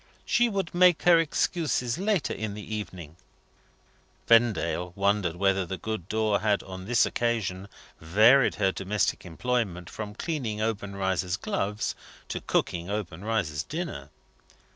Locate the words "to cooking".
12.29-12.89